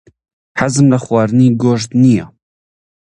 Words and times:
حەزم 0.59 0.85
لە 0.93 0.99
خواردنی 1.03 1.47
گۆشت 1.61 1.91
نییە. 2.01 2.25